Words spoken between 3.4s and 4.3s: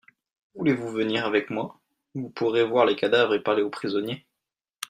parler au prisonnier.